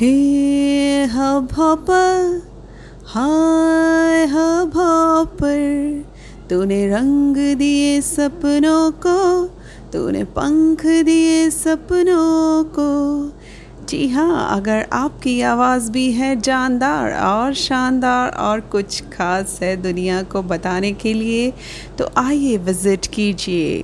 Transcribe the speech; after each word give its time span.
हे 0.00 1.04
hub 1.04 1.48
hopper 1.52 2.42
hi 3.06 4.24
hub 4.26 4.72
hopper 4.76 6.04
तूने 6.50 6.88
रंग 6.88 7.36
दिए 7.56 8.00
सपनों 8.00 8.90
को, 8.90 9.44
तूने 9.92 10.24
पंख 10.24 10.86
दिए 10.86 11.50
सपनों 11.50 12.64
को 12.64 12.88
जी 13.90 14.08
हाँ 14.08 14.56
अगर 14.56 14.86
आपकी 14.92 15.40
आवाज़ 15.40 15.90
भी 15.92 16.12
है 16.12 16.40
जानदार 16.40 17.12
और 17.12 17.54
शानदार 17.54 18.28
और 18.28 18.60
कुछ 18.60 19.02
ख़ास 19.02 19.58
है 19.62 19.76
दुनिया 19.76 20.22
को 20.22 20.42
बताने 20.42 20.92
के 20.92 21.14
लिए 21.14 21.52
तो 21.98 22.08
आइए 22.16 22.56
विज़िट 22.56 23.06
कीजिए 23.06 23.82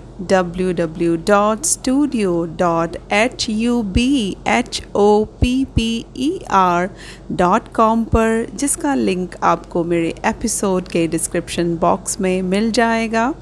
कॉम 7.68 8.04
पर, 8.04 8.46
जिसका 8.54 8.94
लिंक 8.94 9.34
आपको 9.42 9.84
मेरे 9.84 10.14
एपिसोड 10.24 10.88
के 10.88 11.06
डिस्क्रिप्शन 11.08 11.76
बॉक्स 11.76 12.20
में 12.20 12.42
मिल 12.42 12.70
जाएगा। 12.70 13.34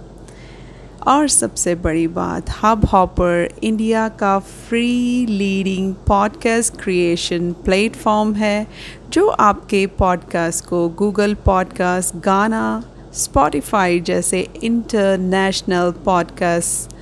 और 1.06 1.28
सबसे 1.28 1.74
बड़ी 1.74 2.06
बात 2.08 2.50
हब 2.62 2.84
हॉपर 2.84 3.48
इंडिया 3.62 4.08
का 4.08 4.38
free 4.38 5.26
leading 5.26 5.95
podcast 5.95 6.82
creation 6.82 7.52
platform 7.52 8.34
है, 8.34 8.66
जो 9.09 9.28
आपके 9.28 9.86
पॉडकास्ट 9.86 10.64
को 10.64 10.88
गूगल 10.88 11.34
पॉडकास्ट 11.34 12.16
गाना 12.16 12.84
स्पॉटिफाई 13.14 14.00
जैसे 14.00 14.48
इंटरनेशनल 14.64 15.90
पॉडकास्ट 16.04 16.96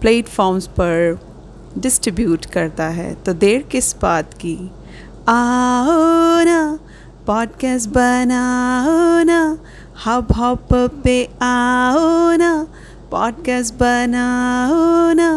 प्लेटफॉर्म्स 0.00 0.66
पर 0.66 1.18
डिस्ट्रीब्यूट 1.78 2.46
करता 2.46 2.84
है। 2.84 3.14
तो 3.14 3.32
देर 3.32 3.62
किस 3.62 4.00
बात 4.02 4.34
की? 4.34 4.70
आओ 5.28 6.44
ना 6.44 6.78
पॉडकास्ट 7.26 7.88
बनाओ 7.88 9.22
ना 9.22 9.58
हब 10.06 10.26
हॉप 10.32 10.74
पे 10.74 11.24
आओ 11.42 12.32
ना 12.32 12.63
पॉडकास्ट 13.13 13.73
बनाओ 13.73 15.13
ना 15.13 15.29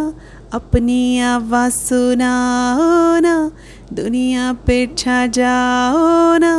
अपनी 0.52 1.18
आवाज़ 1.18 1.72
सुनाओ 1.72 3.18
ना 3.20 3.36
दुनिया 3.94 4.52
पे 4.66 4.86
छा 4.96 5.26
जाओ 5.26 6.38
ना 6.38 6.54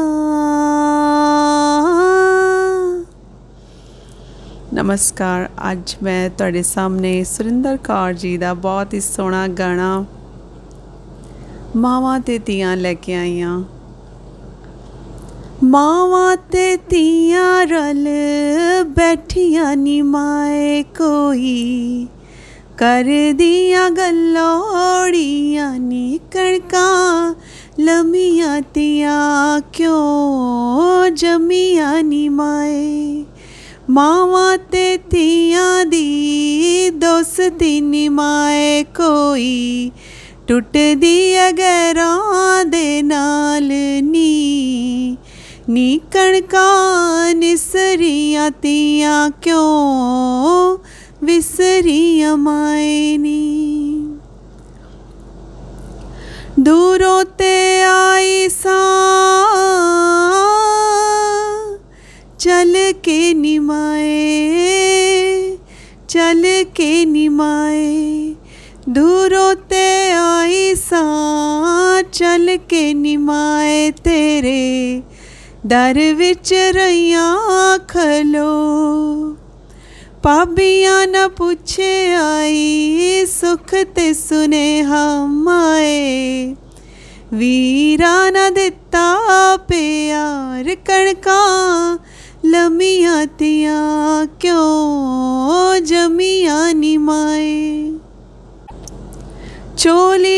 ਨਮਸਕਾਰ 4.74 5.50
ਅੱਜ 5.72 5.96
ਮੈਂ 6.04 6.30
ਤੁਹਾਡੇ 6.30 6.62
ਸਾਹਮਣੇ 6.64 7.24
ਸੁਰਿੰਦਰ 7.24 7.78
ਕੌਰ 7.78 8.14
ਜੀ 8.14 8.38
ਦਾ 8.38 8.54
ਬਹੁਤ 8.54 8.94
ਹੀ 8.94 9.00
ਸੋਹਣਾ 9.00 9.48
ਗਾਣਾ 9.48 10.06
ਮਾਵਾਂ 11.76 12.20
ਤੇ 12.20 12.38
ਧੀਆਂ 12.40 12.78
ਲੈ 12.78 12.94
ਕੇ 12.94 13.16
ਆਈਆਂ 13.16 13.64
मावा 15.63 16.35
ते 16.35 16.77
तियाँ 16.77 17.65
रल 17.67 18.05
बैठिया 18.97 19.75
नी 19.75 20.03
माए 20.03 20.83
कोई। 20.83 22.09
कर 22.79 23.33
दियाँ 23.35 23.91
गल्लोड़ियाँ 23.95 25.79
नी 25.79 26.21
कणकां, 26.33 27.35
लमियाँ 27.81 28.63
तियाँ 28.63 29.61
क्यों 29.75 31.15
जमियाँ 31.15 32.03
नी 32.03 32.29
माए। 32.29 33.25
मावा 33.91 34.57
ते 34.57 34.97
तियाँ 34.97 35.85
दी 35.85 36.91
दोस्ती 36.91 37.81
नी 37.81 38.09
माए 38.09 38.83
कोई 38.83 39.93
टुटदी 40.49 41.35
अगैरां 41.35 42.71
दे 42.71 43.03
नाल 43.03 43.58
नीकण 45.71 46.41
का 46.41 47.33
निसरिया 47.33 48.49
तिया 48.51 49.29
क्यों 49.43 50.79
विसरिया 51.27 52.37
मायनी 52.37 53.45
दूरों 56.59 57.25
ते 57.39 57.83
आई 57.83 58.49
सा 58.49 58.79
चल 62.41 62.73
के 63.05 63.35
निमाए 63.35 64.17
चल 66.11 66.43
के 66.77 67.05
निमाए। 67.05 68.35
दूरों 68.89 69.55
ते 69.55 70.11
आई 70.11 70.75
सा 70.75 71.03
चल 72.03 72.57
के 72.71 72.95
निमाए 72.95 73.91
तेरे 73.91 75.03
ਦਰ 75.67 75.99
ਵਿੱਚ 76.15 76.53
ਰਈਆਂ 76.75 77.79
ਖਲੋ 77.89 79.37
ਪਾਬੀਆਂ 80.23 81.07
ਨਾ 81.07 81.27
ਪੁੱਛੇ 81.29 82.15
ਆਈ 82.15 83.25
ਸੁਖ 83.27 83.75
ਤੇ 83.95 84.13
ਸੁਨੇਹਾ 84.15 85.05
ਮਾਏ 85.27 86.55
ਵੀਰਾਂ 87.33 88.31
ਨਾ 88.33 88.49
ਦਿੱਤਾ 88.51 89.05
ਪਿਆਰ 89.69 90.75
ਕਣਕਾਂ 90.85 91.99
ਲਮੀਆਂ 92.47 93.27
ਤੀਆਂ 93.39 94.27
ਕਿਉਂ 94.41 95.81
ਜਮੀਆਂ 95.81 96.75
ਨਿਮਾਏ 96.75 97.93
ਚੋਲੀ 99.77 100.38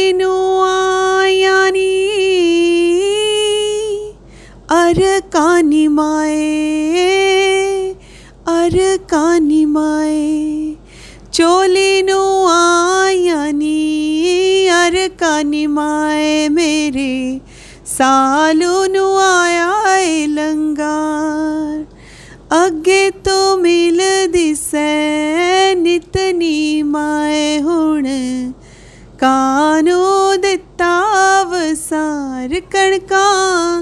अर 4.91 4.99
कानी 5.33 5.87
माए 5.89 6.47
अर 8.49 8.77
कानी 9.11 9.65
माए 9.65 10.23
चोलीनु 11.35 12.23
आयानी 12.53 13.77
अर 14.69 14.97
कानी 15.21 15.67
माए 15.67 16.49
मेरे, 16.49 17.13
सालूनु 17.87 19.05
आया 19.19 19.69
लंगार 20.29 21.79
अगे 22.59 23.11
तो 23.27 23.39
मिल 23.57 24.01
दिस 24.33 24.71
नितनी 25.83 26.83
माए 26.83 27.47
हुण, 27.59 28.11
कानू 29.23 30.03
दिता 30.43 30.97
वसार 31.53 32.61
कणकां। 32.73 33.80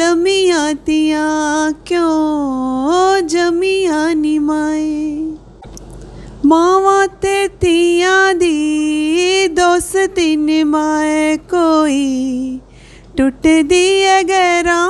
लमिया 0.00 0.72
तिया 0.72 1.26
क्यों 1.70 3.26
जमिया 3.26 4.14
निमाए? 4.14 5.34
मावा 6.46 7.06
तेतिया 7.06 8.32
दी 8.32 9.48
दोस्ती 9.48 10.36
निमाए 10.36 11.36
कोई। 11.36 12.60
टुट 13.18 13.42
दिए 13.42 14.24
गैरा 14.24 14.80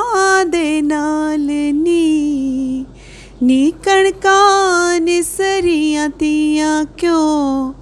दे 0.44 0.80
नाल 0.80 1.46
नी। 1.74 2.86
नी 3.42 3.70
कणका 3.70 4.98
निसरिया 4.98 6.08
तिया 6.08 6.84
क्यों 6.84 7.72